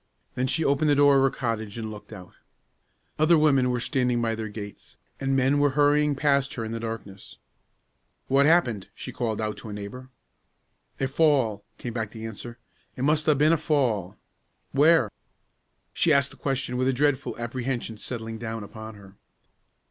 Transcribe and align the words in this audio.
Then 0.33 0.47
she 0.47 0.65
opened 0.65 0.89
the 0.89 0.95
door 0.95 1.17
of 1.17 1.21
her 1.21 1.29
cottage 1.29 1.77
and 1.77 1.91
looked 1.91 2.11
out. 2.11 2.33
Other 3.19 3.37
women 3.37 3.69
were 3.69 3.79
standing 3.79 4.19
by 4.19 4.33
their 4.33 4.49
gates, 4.49 4.97
and 5.19 5.35
men 5.35 5.59
were 5.59 5.69
hurrying 5.77 6.15
past 6.15 6.55
her 6.55 6.65
in 6.65 6.71
the 6.71 6.79
darkness. 6.79 7.37
"What's 8.27 8.47
happened?" 8.47 8.87
she 8.95 9.11
called 9.11 9.39
out, 9.39 9.57
to 9.57 9.69
a 9.69 9.73
neighbor. 9.73 10.09
"A 10.99 11.07
fall," 11.07 11.63
came 11.77 11.93
back 11.93 12.09
the 12.09 12.25
answer; 12.25 12.57
"it 12.95 13.03
must 13.03 13.27
'a' 13.27 13.35
been 13.35 13.53
a 13.53 13.57
fall." 13.57 14.17
"Where?" 14.71 15.11
She 15.93 16.11
asked 16.11 16.31
the 16.31 16.35
question 16.37 16.77
with 16.77 16.87
a 16.87 16.93
dreadful 16.93 17.37
apprehension 17.37 17.97
settling 17.97 18.39
down 18.39 18.63
upon 18.63 18.95
her. 18.95 19.17